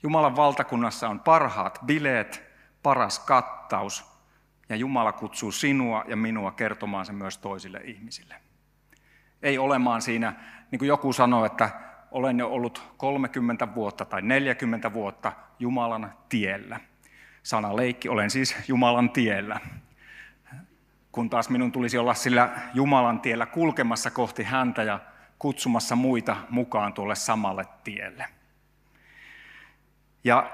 Jumalan 0.02 0.37
valtakunnassa 0.37 1.09
on 1.09 1.21
parhaat 1.21 1.78
bileet, 1.87 2.42
paras 2.83 3.18
kattaus, 3.18 4.14
Ja 4.68 4.76
Jumala 4.76 5.12
kutsuu 5.12 5.52
sinua 5.52 6.04
ja 6.09 6.16
minua 6.16 6.52
kertomaan 6.52 7.06
sen 7.06 7.14
myös 7.14 7.38
toisille 7.38 7.80
ihmisille. 7.85 8.35
Ei 9.42 9.59
olemaan 9.59 10.02
siinä, 10.02 10.33
niin 10.71 10.78
kuin 10.78 10.88
joku 10.88 11.12
sanoi, 11.12 11.47
että 11.47 11.71
olen 12.11 12.38
jo 12.38 12.49
ollut 12.49 12.83
30 12.97 13.75
vuotta 13.75 14.04
tai 14.04 14.23
40 14.23 14.92
vuotta 14.92 15.33
Jumalan 15.59 16.12
tiellä. 16.28 16.80
Sana 17.42 17.76
leikki, 17.76 18.09
olen 18.09 18.30
siis 18.30 18.56
Jumalan 18.68 19.11
tiellä. 19.11 19.61
Kun 21.14 21.30
taas 21.30 21.50
minun 21.50 21.73
tulisi 21.73 21.99
olla 21.99 22.14
sillä 22.14 22.50
Jumalan 22.75 23.21
tiellä 23.21 23.47
kulkemassa 23.47 24.11
kohti 24.11 24.42
häntä 24.42 24.83
ja 24.83 25.00
kutsumassa 25.38 25.97
muita 25.97 26.37
mukaan 26.50 26.92
tuolle 26.92 27.14
samalle 27.14 27.64
tielle. 27.85 28.26
Ja 30.25 30.50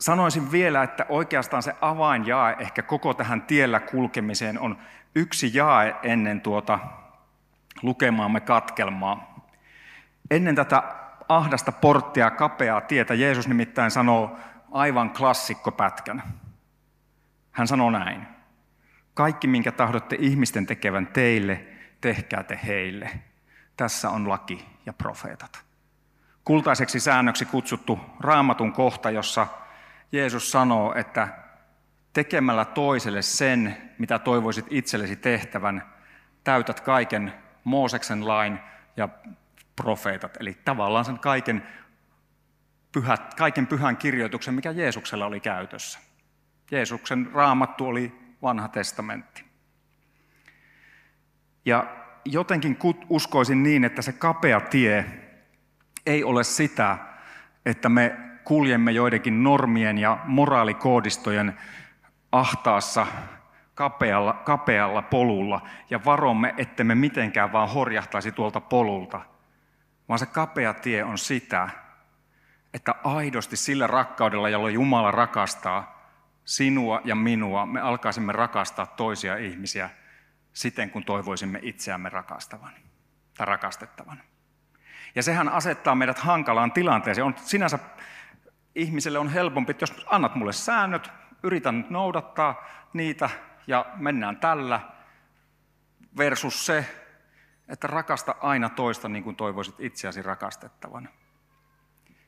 sanoisin 0.00 0.52
vielä, 0.52 0.82
että 0.82 1.06
oikeastaan 1.08 1.62
se 1.62 1.74
avainjae 1.80 2.56
ehkä 2.58 2.82
koko 2.82 3.14
tähän 3.14 3.42
tiellä 3.42 3.80
kulkemiseen 3.80 4.60
on 4.60 4.78
yksi 5.14 5.50
jae 5.54 5.96
ennen 6.02 6.40
tuota 6.40 6.78
lukemaamme 7.82 8.40
katkelmaa. 8.40 9.46
Ennen 10.30 10.54
tätä 10.54 10.82
ahdasta 11.28 11.72
porttia, 11.72 12.30
kapeaa 12.30 12.80
tietä, 12.80 13.14
Jeesus 13.14 13.48
nimittäin 13.48 13.90
sanoo 13.90 14.38
aivan 14.72 15.10
klassikkopätkän. 15.10 16.22
Hän 17.52 17.66
sanoo 17.66 17.90
näin. 17.90 18.35
Kaikki, 19.16 19.46
minkä 19.46 19.72
tahdotte 19.72 20.16
ihmisten 20.18 20.66
tekevän 20.66 21.06
teille, 21.06 21.64
tehkää 22.00 22.42
te 22.42 22.60
heille. 22.66 23.10
Tässä 23.76 24.10
on 24.10 24.28
laki 24.28 24.66
ja 24.86 24.92
profeetat. 24.92 25.64
Kultaiseksi 26.44 27.00
säännöksi 27.00 27.44
kutsuttu 27.44 28.00
raamatun 28.20 28.72
kohta, 28.72 29.10
jossa 29.10 29.46
Jeesus 30.12 30.50
sanoo, 30.50 30.94
että 30.94 31.28
tekemällä 32.12 32.64
toiselle 32.64 33.22
sen, 33.22 33.76
mitä 33.98 34.18
toivoisit 34.18 34.66
itsellesi 34.70 35.16
tehtävän, 35.16 35.82
täytät 36.44 36.80
kaiken 36.80 37.32
Mooseksen 37.64 38.28
lain 38.28 38.58
ja 38.96 39.08
profeetat, 39.76 40.36
eli 40.40 40.56
tavallaan 40.64 41.04
sen 41.04 41.18
kaiken, 41.18 41.66
pyhät, 42.92 43.34
kaiken 43.34 43.66
pyhän 43.66 43.96
kirjoituksen, 43.96 44.54
mikä 44.54 44.70
Jeesuksella 44.70 45.26
oli 45.26 45.40
käytössä. 45.40 45.98
Jeesuksen 46.70 47.30
raamattu 47.32 47.86
oli 47.86 48.25
vanha 48.42 48.68
testamentti. 48.68 49.44
Ja 51.64 51.86
jotenkin 52.24 52.78
uskoisin 53.08 53.62
niin, 53.62 53.84
että 53.84 54.02
se 54.02 54.12
kapea 54.12 54.60
tie 54.60 55.04
ei 56.06 56.24
ole 56.24 56.44
sitä, 56.44 56.98
että 57.66 57.88
me 57.88 58.16
kuljemme 58.44 58.92
joidenkin 58.92 59.42
normien 59.42 59.98
ja 59.98 60.18
moraalikoodistojen 60.24 61.58
ahtaassa 62.32 63.06
kapealla, 63.74 64.32
kapealla 64.32 65.02
polulla 65.02 65.68
ja 65.90 66.04
varomme, 66.04 66.54
ettemme 66.56 66.94
mitenkään 66.94 67.52
vaan 67.52 67.68
horjahtaisi 67.68 68.32
tuolta 68.32 68.60
polulta, 68.60 69.20
vaan 70.08 70.18
se 70.18 70.26
kapea 70.26 70.74
tie 70.74 71.04
on 71.04 71.18
sitä, 71.18 71.68
että 72.74 72.94
aidosti 73.04 73.56
sillä 73.56 73.86
rakkaudella, 73.86 74.48
jolla 74.48 74.70
Jumala 74.70 75.10
rakastaa 75.10 75.95
sinua 76.46 77.00
ja 77.04 77.14
minua, 77.14 77.66
me 77.66 77.80
alkaisimme 77.80 78.32
rakastaa 78.32 78.86
toisia 78.86 79.36
ihmisiä 79.36 79.90
siten, 80.52 80.90
kun 80.90 81.04
toivoisimme 81.04 81.58
itseämme 81.62 82.08
rakastavan 82.08 82.72
tai 83.36 83.46
rakastettavan. 83.46 84.22
Ja 85.14 85.22
sehän 85.22 85.48
asettaa 85.48 85.94
meidät 85.94 86.18
hankalaan 86.18 86.72
tilanteeseen. 86.72 87.24
On 87.24 87.34
sinänsä 87.36 87.78
ihmiselle 88.74 89.18
on 89.18 89.28
helpompi, 89.28 89.70
että 89.70 89.82
jos 89.82 90.06
annat 90.06 90.34
mulle 90.34 90.52
säännöt, 90.52 91.10
yritän 91.42 91.78
nyt 91.78 91.90
noudattaa 91.90 92.64
niitä 92.92 93.30
ja 93.66 93.86
mennään 93.96 94.36
tällä, 94.36 94.80
versus 96.16 96.66
se, 96.66 96.86
että 97.68 97.86
rakasta 97.86 98.34
aina 98.40 98.68
toista 98.68 99.08
niin 99.08 99.24
kuin 99.24 99.36
toivoisit 99.36 99.74
itseäsi 99.78 100.22
rakastettavan. 100.22 101.08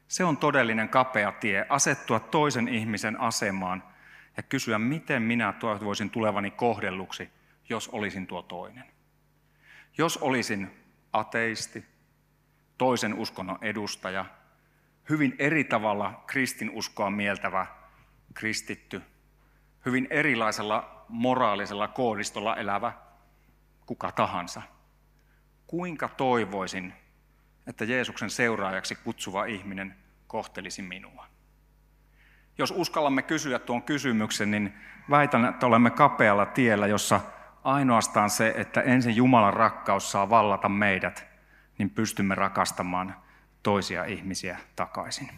Se 0.09 0.25
on 0.25 0.37
todellinen 0.37 0.89
kapea 0.89 1.33
tie, 1.33 1.67
asettua 1.69 2.21
toisen 2.21 2.69
ihmisen 2.69 3.21
asemaan 3.21 3.83
ja 4.39 4.43
kysyä, 4.43 4.79
miten 4.79 5.23
minä 5.23 5.53
toivoisin 5.53 6.11
tulevani 6.11 6.51
kohdelluksi, 6.51 7.31
jos 7.69 7.89
olisin 7.89 8.27
tuo 8.27 8.43
toinen. 8.43 8.85
Jos 9.99 10.17
olisin 10.17 10.71
ateisti, 11.13 11.85
toisen 12.79 13.15
uskonnon 13.15 13.59
edustaja, 13.63 14.25
hyvin 15.11 15.37
eri 15.39 15.65
tavalla 15.65 16.25
kristinuskoa 16.27 17.11
mieltävä 17.11 17.67
kristitty, 18.35 19.03
hyvin 19.87 20.07
erilaisella 20.11 21.05
moraalisella 21.09 21.89
koodistolla 21.89 22.57
elävä 22.57 22.93
kuka 23.87 24.13
tahansa. 24.13 24.63
Kuinka 25.67 26.09
toivoisin, 26.09 26.93
että 27.67 27.85
Jeesuksen 27.85 28.31
seuraajaksi 28.31 28.95
kutsuva 28.95 29.45
ihminen 29.45 29.97
kohtelisi 30.27 30.83
minua? 30.83 31.38
Jos 32.59 32.75
uskallamme 32.77 33.23
kysyä 33.23 33.59
tuon 33.59 33.83
kysymyksen, 33.83 34.51
niin 34.51 34.75
väitän, 35.11 35.45
että 35.45 35.67
olemme 35.67 35.91
kapealla 35.91 36.47
tiellä, 36.47 36.87
jossa 36.87 37.21
ainoastaan 37.65 38.31
se, 38.31 38.55
että 38.57 38.81
ensin 38.81 39.17
Jumalan 39.17 39.55
rakkaus 39.55 40.13
saa 40.13 40.31
vallata 40.31 40.69
meidät, 40.69 41.27
niin 41.79 41.91
pystymme 41.91 42.35
rakastamaan 42.35 43.15
toisia 43.63 44.05
ihmisiä 44.05 44.59
takaisin. 44.77 45.31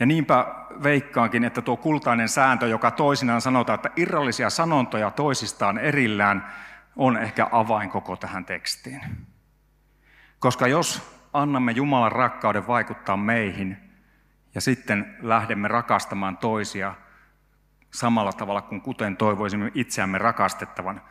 Ja 0.00 0.06
niinpä 0.06 0.46
veikkaankin, 0.82 1.44
että 1.44 1.62
tuo 1.62 1.76
kultainen 1.76 2.28
sääntö, 2.28 2.66
joka 2.66 2.90
toisinaan 2.90 3.40
sanotaan, 3.40 3.74
että 3.74 3.90
irrallisia 3.96 4.50
sanontoja 4.50 5.10
toisistaan 5.10 5.78
erillään, 5.78 6.52
on 6.96 7.16
ehkä 7.16 7.48
avain 7.52 7.90
koko 7.90 8.16
tähän 8.16 8.44
tekstiin. 8.44 9.00
Koska 10.38 10.66
jos 10.66 11.02
annamme 11.32 11.72
Jumalan 11.72 12.12
rakkauden 12.12 12.66
vaikuttaa 12.66 13.16
meihin 13.16 13.89
ja 14.54 14.60
sitten 14.60 15.16
lähdemme 15.22 15.68
rakastamaan 15.68 16.36
toisia 16.36 16.94
samalla 17.90 18.32
tavalla 18.32 18.62
kuin 18.62 18.80
kuten 18.80 19.16
toivoisimme 19.16 19.70
itseämme 19.74 20.18
rakastettavan, 20.18 21.02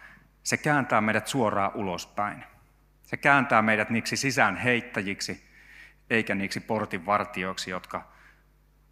se 0.44 0.58
kääntää 0.58 1.02
meidät 1.02 1.28
suoraan 1.28 1.72
ulospäin. 1.76 2.44
Se 3.04 3.18
kääntää 3.18 3.62
meidät 3.62 3.90
niiksi 3.90 4.18
sisään 4.18 4.58
heittäjiksi, 4.58 5.50
eikä 6.10 6.36
niiksi 6.36 6.60
portinvartioiksi, 6.60 7.72
jotka 7.72 8.04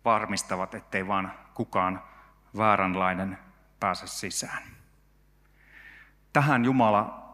varmistavat, 0.05 0.75
ettei 0.75 1.07
vaan 1.07 1.33
kukaan 1.53 2.03
vääränlainen 2.57 3.37
pääse 3.79 4.07
sisään. 4.07 4.63
Tähän 6.33 6.65
Jumala 6.65 7.27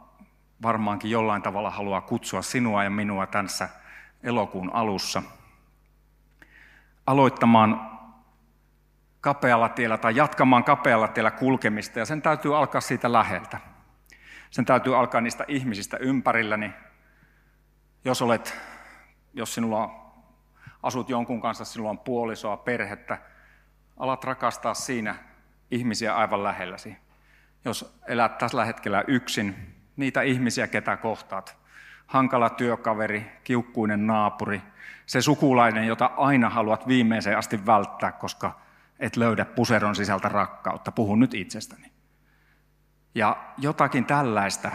varmaankin 0.62 1.12
jollain 1.12 1.41
tavalla 1.41 1.69
haluaa 1.69 2.02
kutsua 2.02 2.41
sinua 2.41 2.84
ja 2.84 2.89
minua 2.89 3.28
tässä 3.28 3.69
elokuun 4.23 4.73
alussa 4.73 5.23
aloittamaan 7.06 8.00
kapealla 9.22 9.70
tiellä 9.70 9.98
tai 9.98 10.16
jatkamaan 10.16 10.63
kapealla 10.63 11.08
tiellä 11.08 11.32
kulkemista 11.32 12.00
ja 12.00 12.06
sen 12.06 12.22
täytyy 12.22 12.58
alkaa 12.58 12.82
siitä 12.82 13.13
läheltä. 13.13 13.60
Sen 14.52 14.66
täytyy 14.66 15.00
alkaa 15.00 15.22
niistä 15.22 15.46
ihmisistä 15.48 15.98
ympärilläni. 15.98 16.74
Jos, 18.06 18.22
olet, 18.22 18.58
jos 19.34 19.54
sinulla 19.54 19.84
on, 19.84 20.04
asut 20.84 21.10
jonkun 21.10 21.42
kanssa, 21.42 21.66
sinulla 21.66 21.89
on 21.89 22.00
puolisoa, 22.00 22.58
perhettä, 22.58 23.18
alat 23.98 24.24
rakastaa 24.24 24.74
siinä 24.74 25.16
ihmisiä 25.72 26.16
aivan 26.16 26.44
lähelläsi. 26.44 26.98
Jos 27.66 28.00
elät 28.08 28.38
tällä 28.38 28.66
hetkellä 28.66 29.04
yksin, 29.08 29.76
niitä 29.96 30.22
ihmisiä, 30.22 30.68
ketä 30.68 30.98
kohtaat, 30.98 31.58
hankala 32.13 32.49
työkaveri, 32.49 33.32
kiukkuinen 33.43 34.08
naapuri, 34.08 34.62
se 35.06 35.21
sukulainen, 35.21 35.88
jota 35.88 36.12
aina 36.17 36.49
haluat 36.49 36.88
viimeiseen 36.88 37.38
asti 37.38 37.65
välttää, 37.65 38.12
koska 38.12 38.60
et 38.99 39.17
löydä 39.17 39.45
puseron 39.45 39.95
sisältä 39.95 40.30
rakkautta. 40.30 40.91
Puhun 40.91 41.19
nyt 41.19 41.34
itsestäni. 41.34 41.91
Ja 43.15 43.38
jotakin 43.58 44.06
tällaista, 44.06 44.71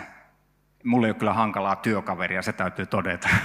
mulla 0.84 1.06
ei 1.06 1.10
ole 1.10 1.18
kyllä 1.18 1.32
hankalaa 1.32 1.76
työkaveria, 1.76 2.42
se 2.42 2.52
täytyy 2.52 2.86
todeta. 2.86 3.28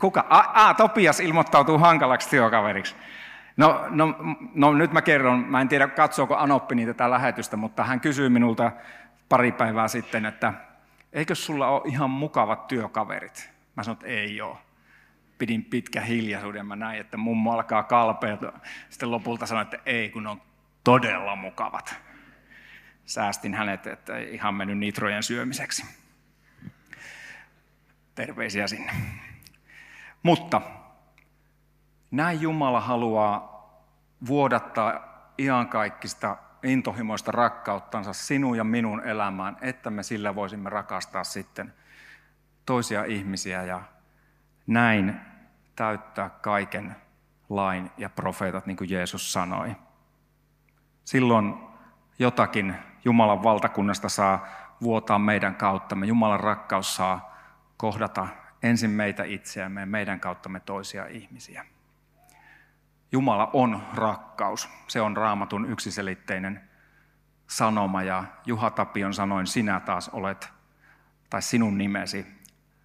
Kuka? 0.00 0.26
Ah, 0.30 0.76
Topias 0.76 1.20
ilmoittautuu 1.20 1.78
hankalaksi 1.78 2.30
työkaveriksi. 2.30 2.94
No, 3.56 3.86
no, 3.90 4.14
no 4.54 4.74
nyt 4.74 4.92
mä 4.92 5.02
kerron, 5.02 5.38
mä 5.38 5.60
en 5.60 5.68
tiedä 5.68 5.88
katsoako 5.88 6.36
Anoppi 6.36 6.74
niitä 6.74 6.94
tätä 6.94 7.10
lähetystä, 7.10 7.56
mutta 7.56 7.84
hän 7.84 8.00
kysyi 8.00 8.28
minulta 8.28 8.72
pari 9.28 9.52
päivää 9.52 9.88
sitten, 9.88 10.26
että 10.26 10.52
eikö 11.16 11.34
sulla 11.34 11.68
ole 11.68 11.82
ihan 11.84 12.10
mukavat 12.10 12.66
työkaverit? 12.66 13.50
Mä 13.76 13.82
sanoin, 13.82 13.96
että 13.96 14.06
ei 14.06 14.40
ole. 14.40 14.56
Pidin 15.38 15.64
pitkä 15.64 16.00
hiljaisuuden, 16.00 16.66
mä 16.66 16.76
näin, 16.76 17.00
että 17.00 17.16
mummo 17.16 17.52
alkaa 17.52 17.82
kalpea. 17.82 18.36
Sitten 18.88 19.10
lopulta 19.10 19.46
sanoin, 19.46 19.64
että 19.64 19.78
ei, 19.86 20.10
kun 20.10 20.26
on 20.26 20.42
todella 20.84 21.36
mukavat 21.36 21.94
säästin 23.06 23.54
hänet, 23.54 23.86
että 23.86 24.16
ei 24.16 24.34
ihan 24.34 24.54
mennyt 24.54 24.78
nitrojen 24.78 25.22
syömiseksi. 25.22 25.86
Terveisiä 28.14 28.66
sinne. 28.66 28.92
Mutta 30.22 30.62
näin 32.10 32.40
Jumala 32.40 32.80
haluaa 32.80 33.56
vuodattaa 34.26 35.16
iankaikkista 35.38 36.36
intohimoista 36.66 37.32
rakkauttansa 37.32 38.12
sinun 38.12 38.56
ja 38.56 38.64
minun 38.64 39.04
elämään, 39.04 39.56
että 39.60 39.90
me 39.90 40.02
sillä 40.02 40.34
voisimme 40.34 40.70
rakastaa 40.70 41.24
sitten 41.24 41.72
toisia 42.66 43.04
ihmisiä 43.04 43.62
ja 43.62 43.82
näin 44.66 45.20
täyttää 45.76 46.30
kaiken 46.30 46.96
lain 47.48 47.90
ja 47.98 48.10
profeetat, 48.10 48.66
niin 48.66 48.76
kuin 48.76 48.90
Jeesus 48.90 49.32
sanoi. 49.32 49.76
Silloin 51.04 51.54
jotakin 52.18 52.74
Jumalan 53.04 53.42
valtakunnasta 53.42 54.08
saa 54.08 54.46
vuotaa 54.82 55.18
meidän 55.18 55.54
kauttamme. 55.54 56.06
Jumalan 56.06 56.40
rakkaus 56.40 56.96
saa 56.96 57.36
kohdata 57.76 58.28
ensin 58.62 58.90
meitä 58.90 59.24
itseämme 59.24 59.80
ja 59.80 59.86
meidän 59.86 60.20
kauttamme 60.20 60.60
toisia 60.60 61.06
ihmisiä. 61.06 61.64
Jumala 63.12 63.50
on 63.52 63.82
rakkaus. 63.94 64.68
Se 64.88 65.00
on 65.00 65.16
raamatun 65.16 65.70
yksiselitteinen 65.70 66.68
sanoma 67.46 68.02
ja 68.02 68.24
Juha 68.46 68.70
Tapion 68.70 69.14
sanoin, 69.14 69.46
sinä 69.46 69.80
taas 69.80 70.08
olet, 70.08 70.52
tai 71.30 71.42
sinun 71.42 71.78
nimesi, 71.78 72.26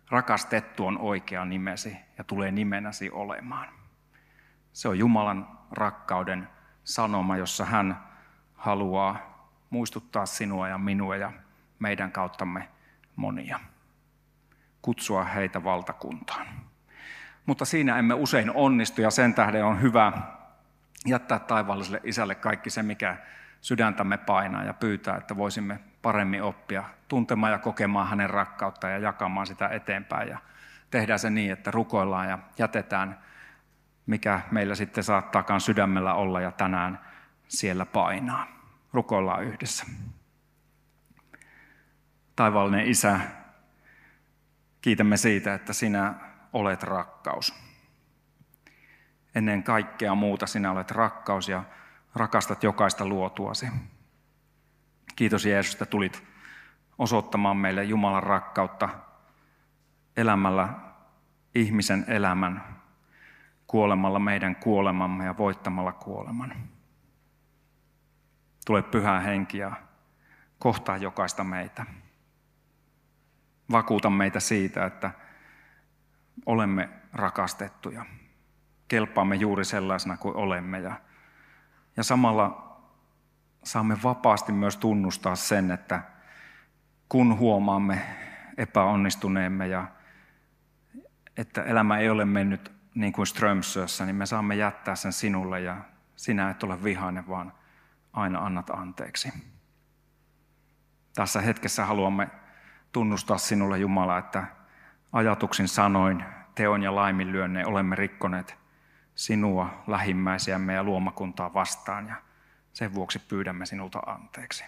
rakastettu 0.09 0.87
on 0.87 0.97
oikea 0.97 1.45
nimesi 1.45 1.97
ja 2.17 2.23
tulee 2.23 2.51
nimenäsi 2.51 3.11
olemaan. 3.11 3.69
Se 4.73 4.87
on 4.87 4.99
Jumalan 4.99 5.59
rakkauden 5.71 6.47
sanoma, 6.83 7.37
jossa 7.37 7.65
hän 7.65 8.03
haluaa 8.55 9.17
muistuttaa 9.69 10.25
sinua 10.25 10.67
ja 10.67 10.77
minua 10.77 11.15
ja 11.15 11.31
meidän 11.79 12.11
kauttamme 12.11 12.69
monia. 13.15 13.59
Kutsua 14.81 15.23
heitä 15.23 15.63
valtakuntaan. 15.63 16.47
Mutta 17.45 17.65
siinä 17.65 17.99
emme 17.99 18.13
usein 18.13 18.51
onnistu 18.51 19.01
ja 19.01 19.11
sen 19.11 19.33
tähden 19.33 19.65
on 19.65 19.81
hyvä 19.81 20.11
jättää 21.05 21.39
taivaalliselle 21.39 22.01
isälle 22.03 22.35
kaikki 22.35 22.69
se, 22.69 22.83
mikä 22.83 23.17
sydäntämme 23.61 24.17
painaa 24.17 24.63
ja 24.63 24.73
pyytää, 24.73 25.17
että 25.17 25.37
voisimme 25.37 25.79
paremmin 26.01 26.43
oppia 26.43 26.83
tuntemaan 27.07 27.51
ja 27.51 27.59
kokemaan 27.59 28.07
hänen 28.07 28.29
rakkautta 28.29 28.89
ja 28.89 28.97
jakamaan 28.97 29.47
sitä 29.47 29.67
eteenpäin. 29.67 30.29
Ja 30.29 30.37
tehdään 30.91 31.19
se 31.19 31.29
niin, 31.29 31.51
että 31.51 31.71
rukoillaan 31.71 32.29
ja 32.29 32.39
jätetään, 32.57 33.19
mikä 34.05 34.41
meillä 34.51 34.75
sitten 34.75 35.03
saattaakaan 35.03 35.61
sydämellä 35.61 36.13
olla 36.13 36.41
ja 36.41 36.51
tänään 36.51 36.99
siellä 37.47 37.85
painaa. 37.85 38.47
Rukoillaan 38.93 39.43
yhdessä. 39.43 39.85
Taivaallinen 42.35 42.87
Isä, 42.87 43.19
kiitämme 44.81 45.17
siitä, 45.17 45.53
että 45.53 45.73
sinä 45.73 46.13
olet 46.53 46.83
rakkaus. 46.83 47.53
Ennen 49.35 49.63
kaikkea 49.63 50.15
muuta 50.15 50.47
sinä 50.47 50.71
olet 50.71 50.91
rakkaus 50.91 51.49
ja 51.49 51.63
rakastat 52.15 52.63
jokaista 52.63 53.05
luotuasi. 53.05 53.67
Kiitos 55.15 55.45
Jeesus, 55.45 55.73
että 55.73 55.85
tulit 55.85 56.23
osoittamaan 56.97 57.57
meille 57.57 57.83
Jumalan 57.83 58.23
rakkautta 58.23 58.89
elämällä 60.17 60.69
ihmisen 61.55 62.05
elämän, 62.07 62.81
kuolemalla 63.67 64.19
meidän 64.19 64.55
kuolemamme 64.55 65.25
ja 65.25 65.37
voittamalla 65.37 65.91
kuoleman. 65.91 66.55
Tule 68.65 68.81
pyhää 68.81 69.19
henki 69.19 69.57
ja 69.57 69.71
kohtaa 70.59 70.97
jokaista 70.97 71.43
meitä. 71.43 71.85
Vakuuta 73.71 74.09
meitä 74.09 74.39
siitä, 74.39 74.85
että 74.85 75.11
olemme 76.45 76.89
rakastettuja. 77.13 78.05
Kelpaamme 78.87 79.35
juuri 79.35 79.65
sellaisena 79.65 80.17
kuin 80.17 80.35
olemme. 80.35 80.79
Ja, 80.79 81.01
ja 81.97 82.03
samalla 82.03 82.77
saamme 83.63 83.97
vapaasti 84.03 84.51
myös 84.51 84.77
tunnustaa 84.77 85.35
sen, 85.35 85.71
että 85.71 86.01
kun 87.09 87.37
huomaamme 87.37 88.01
epäonnistuneemme 88.57 89.67
ja 89.67 89.87
että 91.37 91.63
elämä 91.63 91.97
ei 91.97 92.09
ole 92.09 92.25
mennyt 92.25 92.71
niin 92.95 93.13
kuin 93.13 93.27
Strömsössä, 93.27 94.05
niin 94.05 94.15
me 94.15 94.25
saamme 94.25 94.55
jättää 94.55 94.95
sen 94.95 95.13
sinulle 95.13 95.61
ja 95.61 95.77
sinä 96.15 96.49
et 96.49 96.63
ole 96.63 96.83
vihainen, 96.83 97.27
vaan 97.27 97.53
aina 98.13 98.45
annat 98.45 98.69
anteeksi. 98.69 99.33
Tässä 101.15 101.41
hetkessä 101.41 101.85
haluamme 101.85 102.27
tunnustaa 102.91 103.37
sinulle 103.37 103.77
Jumala, 103.77 104.17
että 104.17 104.43
ajatuksin 105.11 105.67
sanoin, 105.67 106.25
teon 106.55 106.83
ja 106.83 106.95
laiminlyönne 106.95 107.65
olemme 107.65 107.95
rikkoneet 107.95 108.57
sinua, 109.15 109.83
lähimmäisiämme 109.87 110.73
ja 110.73 110.83
luomakuntaa 110.83 111.53
vastaan 111.53 112.07
ja 112.07 112.15
sen 112.73 112.93
vuoksi 112.93 113.19
pyydämme 113.19 113.65
sinulta 113.65 113.99
anteeksi. 113.99 114.63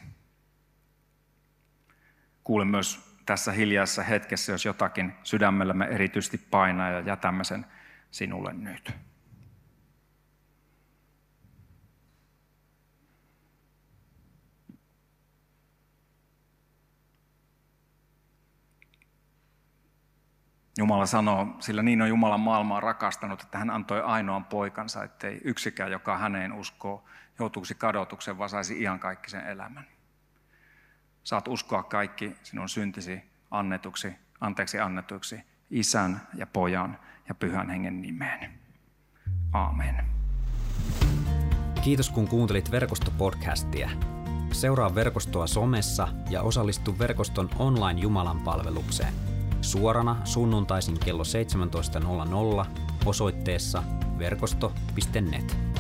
Kuule 2.44 2.66
myös 2.66 3.14
tässä 3.26 3.52
hiljaisessa 3.52 4.04
hetkessä, 4.04 4.52
jos 4.52 4.66
jotakin 4.66 5.14
sydämellämme 5.24 5.86
erityisesti 5.86 6.38
painaa 6.38 6.90
ja 6.90 7.00
jätämme 7.00 7.44
sen 7.44 7.66
sinulle 8.12 8.54
nyt. 8.54 8.94
Jumala 20.78 21.06
sanoo, 21.06 21.48
sillä 21.60 21.84
niin 21.84 22.02
on 22.02 22.10
Jumala 22.10 22.38
maailmaa 22.38 22.80
rakastanut, 22.80 23.42
että 23.42 23.58
hän 23.58 23.70
antoi 23.70 24.02
ainoan 24.02 24.46
poikansa, 24.46 25.04
ettei 25.04 25.42
yksikään, 25.44 25.92
joka 25.92 26.18
häneen 26.18 26.54
uskoo, 26.54 27.06
joutuisi 27.40 27.76
kadotuksen, 27.76 28.38
vaan 28.38 28.50
saisi 28.50 28.82
iankaikkisen 28.82 29.48
elämän. 29.48 29.86
Saat 31.24 31.48
uskoa 31.48 31.84
kaikki 31.84 32.36
sinun 32.44 32.70
syntisi 32.70 33.24
annetuksi, 33.52 34.16
anteeksi 34.42 34.80
annetuksi 34.80 35.44
isän 35.70 36.22
ja 36.36 36.48
pojan 36.48 37.00
ja 37.30 37.36
pyhän 37.36 37.70
hengen 37.70 38.02
nimeen. 38.02 38.60
Aamen. 39.54 40.06
Kiitos 41.84 42.10
kun 42.10 42.28
kuuntelit 42.28 42.72
verkostopodcastia. 42.72 43.90
Seuraa 44.52 44.96
verkostoa 44.96 45.48
somessa 45.48 46.08
ja 46.30 46.42
osallistu 46.42 47.00
verkoston 47.00 47.50
online 47.60 48.00
Jumalan 48.00 48.40
palvelukseen– 48.40 49.14
suorana 49.64 50.22
sunnuntaisin 50.24 51.00
kello 51.00 51.24
17.00 51.24 52.66
osoitteessa 53.06 53.84
verkosto.net. 54.18 55.73